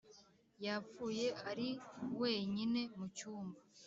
yapfuye 0.65 1.25
ari 1.49 1.69
wenyine 2.19 2.81
mu 2.97 3.05
cyumba 3.17 3.59